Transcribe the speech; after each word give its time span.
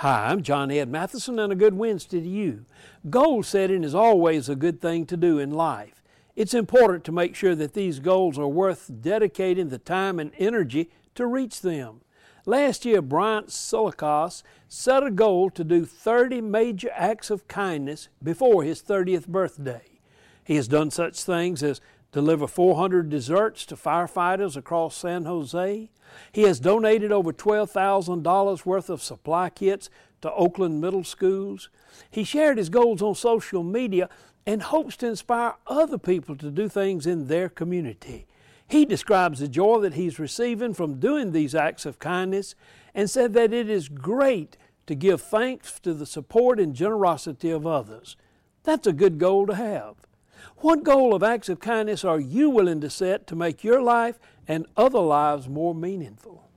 Hi, 0.00 0.30
I'm 0.30 0.42
John 0.42 0.70
Ed 0.70 0.90
Mathison, 0.90 1.38
and 1.38 1.52
a 1.52 1.54
good 1.54 1.74
Wednesday 1.74 2.22
to 2.22 2.26
you. 2.26 2.64
Goal 3.10 3.42
setting 3.42 3.84
is 3.84 3.94
always 3.94 4.48
a 4.48 4.56
good 4.56 4.80
thing 4.80 5.04
to 5.04 5.14
do 5.14 5.38
in 5.38 5.50
life. 5.50 6.02
It's 6.34 6.54
important 6.54 7.04
to 7.04 7.12
make 7.12 7.36
sure 7.36 7.54
that 7.54 7.74
these 7.74 7.98
goals 7.98 8.38
are 8.38 8.48
worth 8.48 8.90
dedicating 9.02 9.68
the 9.68 9.76
time 9.76 10.18
and 10.18 10.32
energy 10.38 10.88
to 11.16 11.26
reach 11.26 11.60
them. 11.60 12.00
Last 12.46 12.86
year, 12.86 13.02
Bryant 13.02 13.48
Silikos 13.48 14.42
set 14.68 15.02
a 15.02 15.10
goal 15.10 15.50
to 15.50 15.62
do 15.62 15.84
30 15.84 16.40
major 16.40 16.88
acts 16.94 17.28
of 17.28 17.46
kindness 17.46 18.08
before 18.22 18.62
his 18.62 18.80
30th 18.80 19.28
birthday. 19.28 20.00
He 20.42 20.56
has 20.56 20.66
done 20.66 20.90
such 20.90 21.22
things 21.22 21.62
as 21.62 21.82
deliver 22.12 22.46
400 22.46 23.08
desserts 23.08 23.64
to 23.66 23.76
firefighters 23.76 24.56
across 24.56 24.96
San 24.96 25.24
Jose. 25.24 25.90
He 26.32 26.42
has 26.42 26.60
donated 26.60 27.12
over 27.12 27.32
$12,000 27.32 28.66
worth 28.66 28.90
of 28.90 29.02
supply 29.02 29.50
kits 29.50 29.90
to 30.22 30.32
Oakland 30.32 30.80
middle 30.80 31.04
schools. 31.04 31.68
He 32.10 32.24
shared 32.24 32.58
his 32.58 32.68
goals 32.68 33.00
on 33.00 33.14
social 33.14 33.62
media 33.62 34.08
and 34.46 34.62
hopes 34.62 34.96
to 34.98 35.06
inspire 35.06 35.54
other 35.66 35.98
people 35.98 36.36
to 36.36 36.50
do 36.50 36.68
things 36.68 37.06
in 37.06 37.28
their 37.28 37.48
community. 37.48 38.26
He 38.66 38.84
describes 38.84 39.40
the 39.40 39.48
joy 39.48 39.80
that 39.80 39.94
he's 39.94 40.18
receiving 40.18 40.74
from 40.74 41.00
doing 41.00 41.32
these 41.32 41.54
acts 41.54 41.86
of 41.86 41.98
kindness 41.98 42.54
and 42.94 43.10
said 43.10 43.32
that 43.34 43.52
it 43.52 43.68
is 43.68 43.88
great 43.88 44.56
to 44.86 44.94
give 44.94 45.20
thanks 45.20 45.78
to 45.80 45.94
the 45.94 46.06
support 46.06 46.58
and 46.58 46.74
generosity 46.74 47.50
of 47.50 47.66
others. 47.66 48.16
That's 48.62 48.86
a 48.86 48.92
good 48.92 49.18
goal 49.18 49.46
to 49.46 49.54
have. 49.54 49.96
What 50.58 50.84
goal 50.84 51.14
of 51.14 51.22
acts 51.22 51.48
of 51.48 51.60
kindness 51.60 52.04
are 52.04 52.20
you 52.20 52.50
willing 52.50 52.80
to 52.80 52.90
set 52.90 53.26
to 53.28 53.36
make 53.36 53.64
your 53.64 53.82
life 53.82 54.18
and 54.46 54.66
other 54.76 55.00
lives 55.00 55.48
more 55.48 55.74
meaningful? 55.74 56.48